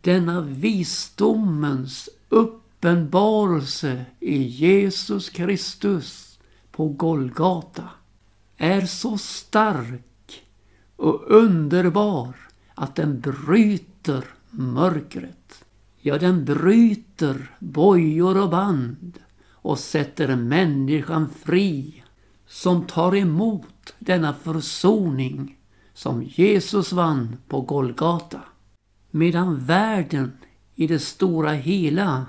Denna 0.00 0.40
visdomens 0.40 2.08
uppenbarelse 2.28 4.04
i 4.20 4.42
Jesus 4.42 5.30
Kristus 5.30 6.38
på 6.70 6.88
Golgata 6.88 7.88
är 8.56 8.80
så 8.80 9.18
stark 9.18 10.44
och 10.96 11.24
underbar 11.26 12.34
att 12.74 12.96
den 12.96 13.20
bryter 13.20 14.24
mörkret. 14.50 15.64
Ja, 16.02 16.18
den 16.18 16.44
bryter 16.44 17.50
bojor 17.58 18.42
och 18.42 18.50
band 18.50 19.18
och 19.52 19.78
sätter 19.78 20.36
människan 20.36 21.28
fri 21.44 22.02
som 22.46 22.86
tar 22.86 23.16
emot 23.16 23.94
denna 23.98 24.34
försoning 24.34 25.56
som 25.94 26.22
Jesus 26.22 26.92
vann 26.92 27.36
på 27.48 27.60
Golgata. 27.60 28.40
Medan 29.10 29.58
världen 29.58 30.32
i 30.74 30.86
det 30.86 30.98
stora 30.98 31.52
hela 31.52 32.26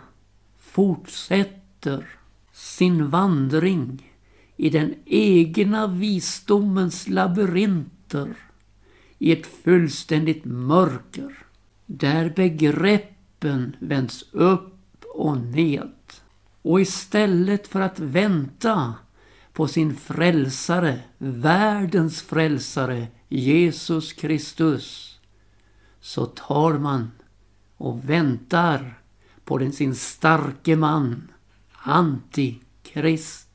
fortsätter 0.59 2.05
sin 2.51 3.09
vandring 3.09 4.11
i 4.57 4.69
den 4.69 4.95
egna 5.05 5.87
visdomens 5.87 7.07
labyrinter 7.07 8.35
i 9.17 9.31
ett 9.31 9.45
fullständigt 9.45 10.45
mörker 10.45 11.37
där 11.85 12.33
begrepp 12.35 13.20
kroppen 13.41 13.75
vänds 13.79 14.25
upp 14.31 15.05
och 15.13 15.37
ned. 15.37 15.91
Och 16.61 16.81
istället 16.81 17.67
för 17.67 17.81
att 17.81 17.99
vänta 17.99 18.93
på 19.53 19.67
sin 19.67 19.95
frälsare, 19.95 20.99
världens 21.17 22.21
frälsare, 22.21 23.07
Jesus 23.29 24.13
Kristus, 24.13 25.19
så 26.01 26.25
tar 26.25 26.77
man 26.77 27.11
och 27.77 28.09
väntar 28.09 28.99
på 29.45 29.57
den 29.57 29.71
sin 29.71 29.95
starke 29.95 30.75
man, 30.75 31.31
Antikrist. 31.83 33.47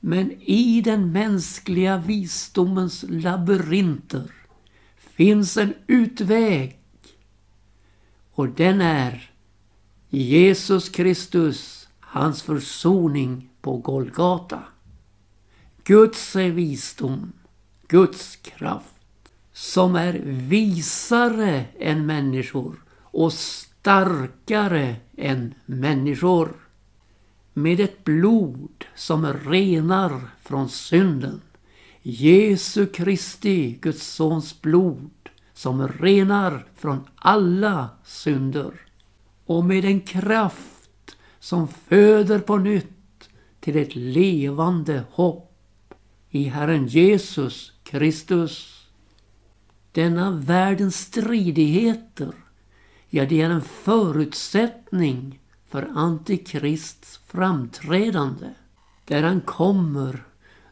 Men 0.00 0.32
i 0.40 0.80
den 0.80 1.12
mänskliga 1.12 1.96
visdomens 1.96 3.04
labyrinter 3.08 4.30
finns 4.96 5.56
en 5.56 5.74
utväg 5.86 6.80
och 8.32 8.48
den 8.48 8.80
är 8.80 9.29
Jesus 10.12 10.88
Kristus, 10.88 11.88
hans 12.00 12.42
försoning 12.42 13.50
på 13.60 13.76
Golgata. 13.76 14.62
Guds 15.84 16.36
visdom, 16.36 17.32
Guds 17.88 18.36
kraft 18.36 19.32
som 19.52 19.96
är 19.96 20.12
visare 20.24 21.64
än 21.78 22.06
människor 22.06 22.84
och 23.00 23.32
starkare 23.32 24.96
än 25.16 25.54
människor. 25.66 26.52
Med 27.54 27.80
ett 27.80 28.04
blod 28.04 28.84
som 28.94 29.26
renar 29.26 30.20
från 30.42 30.68
synden. 30.68 31.40
Jesu 32.02 32.86
Kristi, 32.86 33.78
Guds 33.80 34.06
sons 34.06 34.62
blod 34.62 35.10
som 35.54 35.88
renar 35.88 36.66
från 36.76 37.00
alla 37.14 37.88
synder 38.04 38.89
och 39.50 39.64
med 39.64 39.84
en 39.84 40.00
kraft 40.00 41.16
som 41.40 41.68
föder 41.68 42.38
på 42.38 42.56
nytt 42.56 43.28
till 43.60 43.76
ett 43.76 43.96
levande 43.96 45.04
hopp 45.10 45.94
i 46.30 46.44
Herren 46.44 46.86
Jesus 46.86 47.72
Kristus. 47.82 48.86
Denna 49.92 50.30
världens 50.30 50.96
stridigheter, 50.96 52.32
ja 53.08 53.26
det 53.26 53.40
är 53.40 53.50
en 53.50 53.62
förutsättning 53.62 55.40
för 55.68 55.90
Antikrists 55.94 57.20
framträdande. 57.26 58.48
Där 59.04 59.22
han 59.22 59.40
kommer 59.40 60.24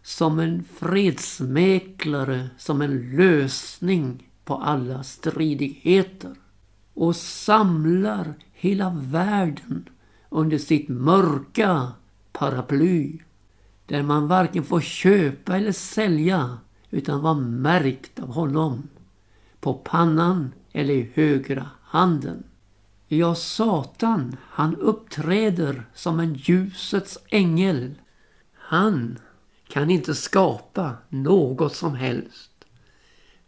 som 0.02 0.38
en 0.38 0.64
fredsmäklare, 0.64 2.48
som 2.58 2.82
en 2.82 3.16
lösning 3.16 4.28
på 4.44 4.54
alla 4.54 5.02
stridigheter 5.02 6.34
och 6.94 7.16
samlar 7.16 8.34
hela 8.60 8.90
världen 8.90 9.88
under 10.28 10.58
sitt 10.58 10.88
mörka 10.88 11.92
paraply 12.32 13.18
där 13.86 14.02
man 14.02 14.28
varken 14.28 14.64
får 14.64 14.80
köpa 14.80 15.56
eller 15.56 15.72
sälja 15.72 16.58
utan 16.90 17.20
var 17.20 17.34
märkt 17.34 18.20
av 18.20 18.28
honom 18.32 18.88
på 19.60 19.74
pannan 19.74 20.52
eller 20.72 20.94
i 20.94 21.10
högra 21.14 21.70
handen. 21.82 22.44
Ja, 23.06 23.34
Satan, 23.34 24.36
han 24.42 24.76
uppträder 24.76 25.82
som 25.94 26.20
en 26.20 26.34
ljusets 26.34 27.18
ängel. 27.28 27.94
Han 28.54 29.18
kan 29.68 29.90
inte 29.90 30.14
skapa 30.14 30.92
något 31.08 31.74
som 31.74 31.94
helst. 31.94 32.50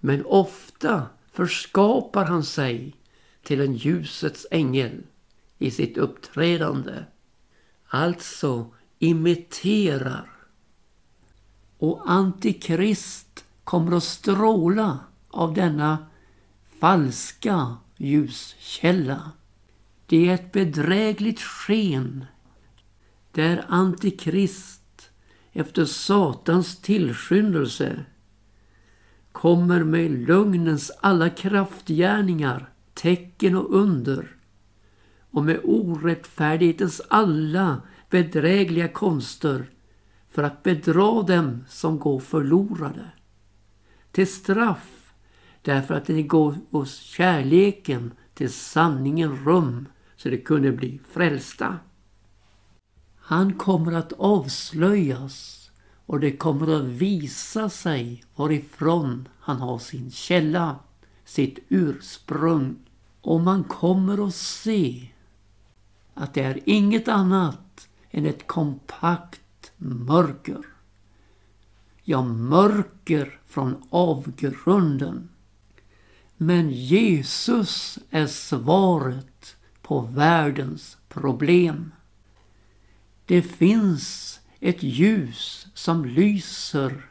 Men 0.01 0.25
ofta 0.25 1.07
förskapar 1.33 2.25
han 2.25 2.45
sig 2.45 2.95
till 3.43 3.61
en 3.61 3.75
ljusets 3.75 4.47
ängel 4.51 5.03
i 5.59 5.71
sitt 5.71 5.97
uppträdande. 5.97 7.05
Alltså 7.87 8.75
imiterar. 8.99 10.31
Och 11.79 12.11
Antikrist 12.11 13.45
kommer 13.65 13.97
att 13.97 14.05
stråla 14.05 14.99
av 15.29 15.55
denna 15.55 16.07
falska 16.79 17.77
ljuskälla. 17.97 19.33
Det 20.07 20.29
är 20.29 20.35
ett 20.35 20.53
bedrägligt 20.53 21.41
sken 21.41 22.25
där 23.33 23.65
Antikrist 23.69 25.11
efter 25.53 25.85
Satans 25.85 26.81
tillskyndelse 26.83 28.05
kommer 29.33 29.85
med 29.85 30.11
lögnens 30.11 30.91
alla 31.01 31.31
kraftgärningar, 31.31 32.70
tecken 32.95 33.57
och 33.57 33.75
under 33.75 34.37
och 35.31 35.45
med 35.45 35.61
orättfärdighetens 35.65 37.03
alla 37.09 37.83
bedrägliga 38.11 38.89
konster 38.89 39.71
för 40.31 40.43
att 40.43 40.63
bedra 40.63 41.23
dem 41.23 41.65
som 41.69 41.99
går 41.99 42.21
förlorade. 42.21 43.11
Till 44.13 44.33
straff 44.33 45.13
därför 45.63 45.95
att 45.95 46.09
ni 46.09 46.23
går 46.23 46.55
hos 46.71 46.97
kärleken 46.97 48.13
till 48.35 48.53
sanningen 48.53 49.45
rum 49.45 49.89
så 50.17 50.29
det 50.29 50.39
kunde 50.39 50.73
bli 50.73 51.01
frälsta. 51.13 51.79
Han 53.17 53.55
kommer 53.55 53.93
att 53.93 54.13
avslöjas 54.13 55.71
och 56.07 56.21
det 56.21 56.33
kommer 56.33 56.77
att 56.77 56.85
visa 56.85 57.69
sig 57.69 58.25
varifrån 58.37 59.29
han 59.41 59.57
har 59.57 59.79
sin 59.79 60.11
källa, 60.11 60.79
sitt 61.31 61.59
ursprung. 61.69 62.77
Och 63.21 63.41
man 63.41 63.65
kommer 63.65 64.27
att 64.27 64.35
se 64.35 65.09
att 66.15 66.35
det 66.35 66.43
är 66.43 66.61
inget 66.65 67.09
annat 67.09 67.89
än 68.11 68.27
ett 68.27 68.47
kompakt 68.47 69.73
mörker. 69.77 70.65
Ja, 72.03 72.23
mörker 72.23 73.41
från 73.47 73.83
avgrunden. 73.91 75.29
Men 76.37 76.71
Jesus 76.71 77.99
är 78.11 78.27
svaret 78.27 79.57
på 79.83 80.01
världens 80.01 80.97
problem. 81.09 81.93
Det 83.27 83.43
finns 83.43 84.41
ett 84.61 84.83
ljus 84.83 85.67
som 85.75 86.05
lyser 86.05 87.11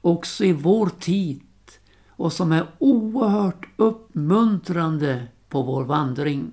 också 0.00 0.44
i 0.44 0.52
vår 0.52 0.88
tid 0.88 1.40
och 2.22 2.32
som 2.32 2.52
är 2.52 2.66
oerhört 2.78 3.66
uppmuntrande 3.76 5.26
på 5.48 5.62
vår 5.62 5.84
vandring. 5.84 6.50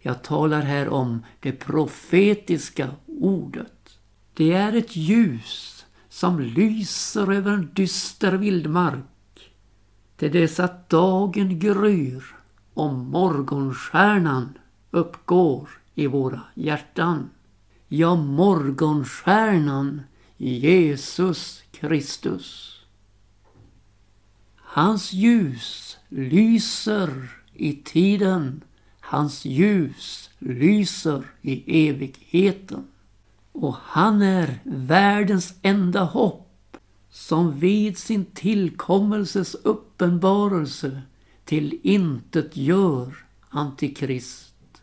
Jag 0.00 0.22
talar 0.22 0.60
här 0.60 0.88
om 0.88 1.22
det 1.40 1.52
profetiska 1.52 2.90
ordet. 3.06 3.98
Det 4.34 4.52
är 4.52 4.72
ett 4.72 4.96
ljus 4.96 5.86
som 6.08 6.40
lyser 6.40 7.32
över 7.32 7.50
en 7.50 7.70
dyster 7.74 8.32
vildmark 8.32 9.52
till 10.16 10.32
dess 10.32 10.60
att 10.60 10.88
dagen 10.88 11.58
gryr 11.58 12.24
och 12.74 12.94
morgonstjärnan 12.94 14.58
uppgår 14.90 15.68
i 15.94 16.06
våra 16.06 16.40
hjärtan. 16.54 17.30
Ja, 17.88 18.14
morgonstjärnan 18.14 20.02
Jesus 20.36 21.62
Kristus. 21.72 22.73
Hans 24.74 25.12
ljus 25.12 25.98
lyser 26.08 27.28
i 27.54 27.76
tiden 27.84 28.62
Hans 29.00 29.44
ljus 29.44 30.30
lyser 30.38 31.22
i 31.42 31.86
evigheten. 31.88 32.84
Och 33.52 33.74
han 33.80 34.22
är 34.22 34.58
världens 34.64 35.54
enda 35.62 36.04
hopp 36.04 36.76
som 37.10 37.58
vid 37.58 37.98
sin 37.98 38.24
tillkommelses 38.24 39.54
uppenbarelse 39.54 41.02
till 41.44 41.78
intet 41.82 42.56
gör 42.56 43.24
Antikrist 43.48 44.82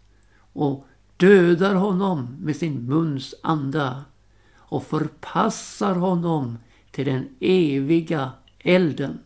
och 0.54 0.88
dödar 1.18 1.76
honom 1.76 2.38
med 2.40 2.56
sin 2.56 2.86
muns 2.86 3.36
anda 3.44 4.06
och 4.58 4.84
förpassar 4.84 5.96
honom 5.96 6.58
till 6.92 7.06
den 7.06 7.28
eviga 7.40 8.32
elden 8.60 9.20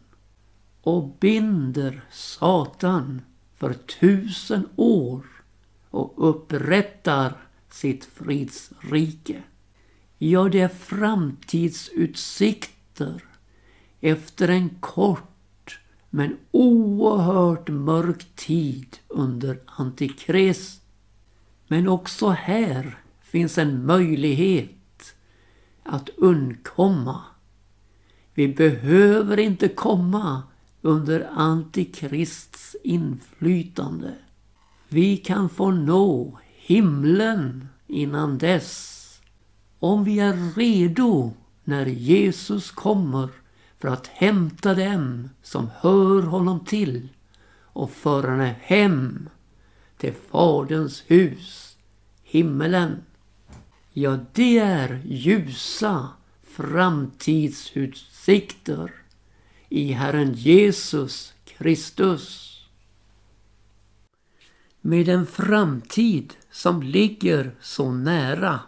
och 0.86 1.18
binder 1.20 2.02
Satan 2.12 3.22
för 3.56 3.74
tusen 3.74 4.70
år 4.76 5.26
och 5.90 6.30
upprättar 6.30 7.34
sitt 7.70 8.06
fridsrike. 8.06 9.44
Ja, 10.18 10.50
det 10.50 10.60
är 10.60 10.68
framtidsutsikter 10.68 13.24
efter 14.02 14.48
en 14.48 14.70
kort 14.70 15.80
men 16.10 16.38
oerhört 16.52 17.70
mörk 17.70 18.36
tid 18.36 18.98
under 19.08 19.60
Antikrist. 19.66 20.82
Men 21.68 21.88
också 21.88 22.30
här 22.30 22.98
finns 23.22 23.58
en 23.58 23.86
möjlighet 23.86 25.16
att 25.84 26.10
undkomma. 26.10 27.22
Vi 28.34 28.48
behöver 28.48 29.40
inte 29.40 29.68
komma 29.68 30.44
under 30.86 31.30
Antikrists 31.34 32.76
inflytande. 32.84 34.14
Vi 34.90 35.18
kan 35.18 35.50
få 35.50 35.72
nå 35.72 36.40
himlen 36.56 37.68
innan 37.88 38.38
dess. 38.38 38.92
Om 39.80 40.04
vi 40.04 40.20
är 40.20 40.56
redo 40.56 41.34
när 41.64 41.86
Jesus 41.86 42.72
kommer 42.72 43.30
för 43.80 43.88
att 43.88 44.08
hämta 44.08 44.74
dem 44.74 45.30
som 45.44 45.70
hör 45.80 46.22
honom 46.22 46.66
till 46.66 47.10
och 47.62 47.92
föra 47.92 48.32
henne 48.32 48.56
hem 48.62 49.30
till 49.98 50.14
Faderns 50.32 51.04
hus, 51.08 51.78
himmelen. 52.24 53.04
Ja, 53.94 54.20
det 54.34 54.60
är 54.60 55.02
ljusa 55.06 56.10
framtidsutsikter 56.44 59.05
i 59.76 59.92
Herren 59.92 60.34
Jesus 60.34 61.34
Kristus. 61.46 62.56
Med 64.82 65.10
en 65.10 65.26
framtid 65.26 66.34
som 66.52 66.82
ligger 66.82 67.56
så 67.62 67.92
nära. 67.92 68.60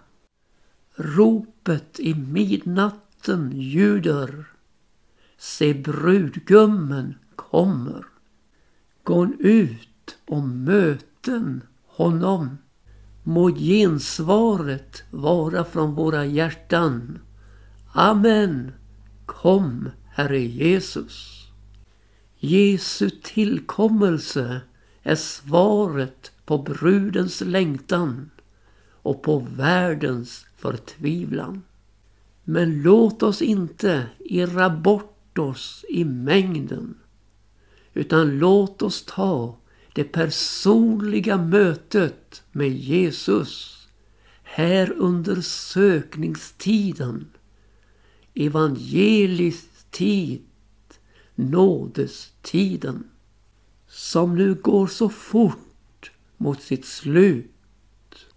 Ropet 0.95 1.99
i 1.99 2.13
midnatten 2.13 3.51
ljuder. 3.55 4.45
Se 5.37 5.73
brudgummen 5.73 7.15
kommer. 7.35 8.05
Gå 9.03 9.25
ut 9.39 10.17
och 10.25 10.43
möten 10.43 11.61
honom. 11.85 12.57
Må 13.23 13.49
gensvaret 13.49 15.03
vara 15.11 15.65
från 15.65 15.95
våra 15.95 16.25
hjärtan. 16.25 17.19
Amen. 17.93 18.71
Kom 19.25 19.89
Herre 20.17 20.39
Jesus. 20.39 21.47
Jesu 22.39 23.09
tillkommelse 23.09 24.61
är 25.03 25.15
svaret 25.15 26.31
på 26.45 26.57
brudens 26.57 27.41
längtan 27.41 28.29
och 28.89 29.21
på 29.21 29.39
världens 29.39 30.45
förtvivlan. 30.55 31.63
Men 32.43 32.81
låt 32.81 33.23
oss 33.23 33.41
inte 33.41 34.07
irra 34.19 34.69
bort 34.69 35.37
oss 35.37 35.85
i 35.89 36.05
mängden 36.05 36.97
utan 37.93 38.37
låt 38.37 38.81
oss 38.81 39.05
ta 39.05 39.57
det 39.93 40.03
personliga 40.03 41.37
mötet 41.37 42.43
med 42.51 42.71
Jesus 42.71 43.87
här 44.43 44.91
under 44.91 45.41
sökningstiden 45.41 47.25
Evangeliskt 48.33 49.76
tid, 49.97 50.43
nådestiden, 51.35 53.03
som 53.87 54.35
nu 54.35 54.53
går 54.53 54.87
så 54.87 55.09
fort 55.09 56.11
mot 56.37 56.61
sitt 56.61 56.85
slut. 56.85 57.51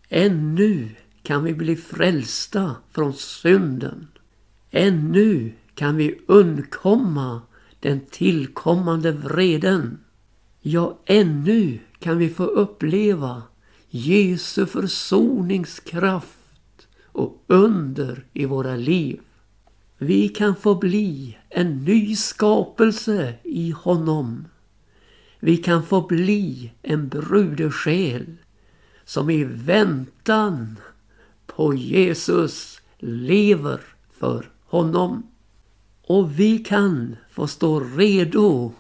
Ännu 0.09 0.89
kan 1.23 1.45
vi 1.45 1.55
bli 1.55 1.77
frälsta 1.77 2.77
från 2.91 3.15
synden. 3.15 4.07
Ännu 4.71 5.53
kan 5.75 5.97
vi 5.97 6.19
undkomma 6.27 7.43
den 7.81 8.01
tillkommande 8.11 9.13
vreden. 9.13 9.99
Ja, 10.61 10.99
ännu 11.07 11.79
kan 11.99 12.19
vi 12.19 12.29
få 12.29 12.45
uppleva 12.45 13.43
Jesu 13.91 14.67
försoningskraft 14.67 16.89
och 17.05 17.45
under 17.47 18.25
i 18.33 18.45
våra 18.45 18.77
liv. 18.77 19.21
Vi 20.03 20.29
kan 20.29 20.57
få 20.57 20.75
bli 20.75 21.39
en 21.49 21.85
ny 21.85 22.17
skapelse 22.17 23.35
i 23.43 23.71
honom. 23.71 24.47
Vi 25.41 25.57
kan 25.57 25.83
få 25.83 26.07
bli 26.07 26.73
en 26.83 27.09
brudesjäl 27.09 28.37
som 29.05 29.31
i 29.31 29.45
väntan 29.45 30.77
på 31.47 31.75
Jesus 31.75 32.81
lever 32.99 33.81
för 34.19 34.51
honom. 34.65 35.27
Och 36.03 36.41
vi 36.41 36.59
kan 36.59 37.17
få 37.31 37.47
stå 37.47 37.81
redo 37.81 38.73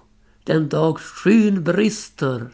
den 0.44 0.68
dag 0.68 0.98
skyn 0.98 1.64
brister 1.64 2.50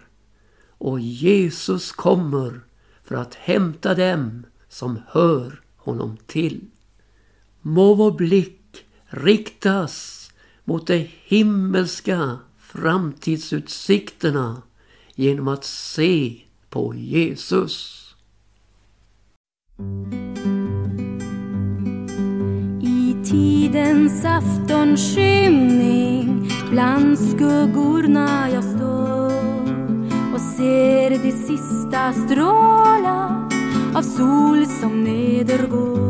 och 0.78 1.00
Jesus 1.00 1.92
kommer 1.92 2.60
för 3.04 3.14
att 3.14 3.34
hämta 3.34 3.94
dem 3.94 4.46
som 4.68 4.98
hör 5.08 5.60
honom 5.76 6.16
till. 6.26 6.60
Må 7.66 7.94
vår 7.94 8.12
blick 8.12 8.84
riktas 9.10 10.30
mot 10.64 10.86
de 10.86 11.10
himmelska 11.24 12.38
framtidsutsikterna 12.58 14.62
genom 15.14 15.48
att 15.48 15.64
se 15.64 16.36
på 16.70 16.94
Jesus. 16.94 18.02
I 22.82 23.16
tidens 23.24 24.24
aftonskymning 24.24 26.50
bland 26.70 27.18
skuggorna 27.18 28.50
jag 28.50 28.64
står 28.64 29.32
och 30.34 30.40
ser 30.40 31.10
de 31.10 31.32
sista 31.32 32.12
strålar 32.12 33.48
av 33.94 34.02
sol 34.02 34.66
som 34.66 35.04
nedergår. 35.04 36.05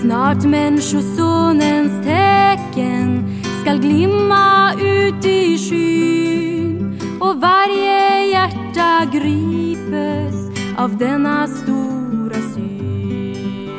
Snart 0.00 0.44
Människosonens 0.44 2.04
tecken 2.04 3.24
skall 3.60 3.78
glimma 3.78 4.72
ut 4.74 5.26
i 5.26 5.58
skyn 5.58 7.00
och 7.20 7.40
varje 7.40 8.26
hjärta 8.26 9.04
gripes 9.12 10.34
av 10.76 10.96
denna 10.96 11.46
stora 11.46 12.40
syn. 12.54 13.70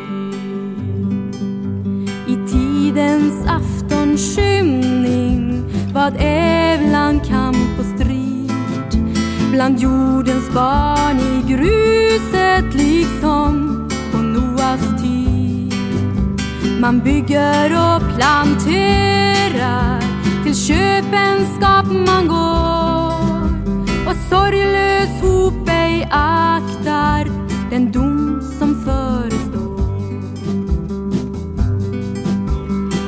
I 2.28 2.38
tidens 2.52 3.46
aftonskymning 3.48 5.64
vad 5.94 6.14
ävlan 6.20 7.20
kamp 7.20 7.80
och 7.80 7.86
strid 7.96 8.52
bland 9.52 9.80
jordens 9.80 10.54
barn 10.54 11.20
i 11.20 11.44
gruset 11.54 12.74
liksom 12.74 13.78
på 14.12 14.18
Noas 14.18 14.82
tid. 14.82 15.01
Man 16.82 17.00
bygger 17.00 17.72
och 17.72 18.02
planterar. 18.18 20.02
Till 20.44 20.56
köpenskap 20.56 21.86
man 21.86 22.28
går. 22.28 23.46
Och 24.08 24.16
sorglös 24.30 25.22
hop 25.22 25.70
ej 25.70 26.04
aktar 26.12 27.28
den 27.70 27.92
dom 27.92 28.42
som 28.60 28.86
förestår. 28.86 29.82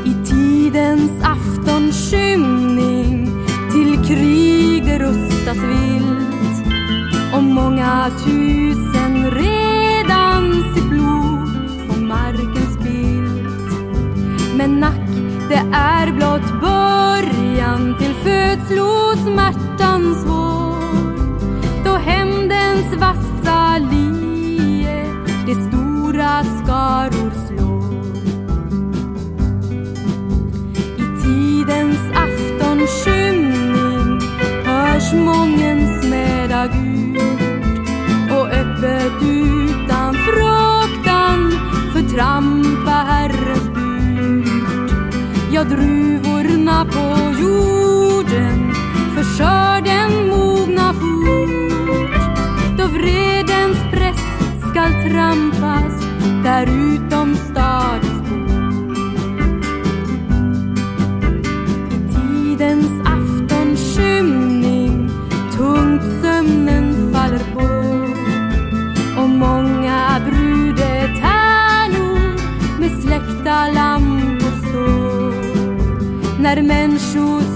I 0.06 0.14
tidens 0.26 1.12
aftonskymning 1.24 3.32
till 3.72 4.06
krig 4.08 4.86
det 4.86 5.00
rustas 5.00 5.58
vilt. 5.58 6.66
Och 7.36 7.44
många 7.44 8.12
tusen 8.26 8.83
det 15.54 15.66
är 15.78 16.12
blott 16.12 16.62
början 16.62 17.98
till 18.00 18.14
födslosmärtans 18.14 20.26
vår 20.26 20.74
då 21.86 21.92
hämndens 21.92 22.96
vassa 22.96 23.78
lie 23.78 25.06
de 25.46 25.54
stora 25.54 26.44
skaror 26.44 27.32
slår. 27.48 27.94
I 30.98 31.04
tidens 31.24 32.12
aftonskymning 32.16 34.20
hörs 34.66 35.14
mången 35.14 36.02
smäda 36.02 36.68
Gud 36.68 37.18
och 38.32 38.48
öppet 38.48 39.23
Och 45.64 45.70
druvorna 45.70 46.86
på 46.86 47.40
jorden 47.40 48.74
för 49.16 49.24
skörden 49.24 50.28
mogna 50.28 50.94
fort. 50.94 52.22
Då 52.78 52.88
vredens 52.88 53.78
press 53.92 54.22
skall 54.70 55.12
trampas 55.12 56.06
där 56.44 56.68
utom 56.68 57.36
människor 76.62 77.53